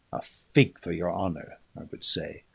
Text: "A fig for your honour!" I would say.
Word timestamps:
"A 0.11 0.23
fig 0.23 0.79
for 0.79 0.91
your 0.91 1.13
honour!" 1.13 1.59
I 1.77 1.83
would 1.83 2.03
say. 2.03 2.43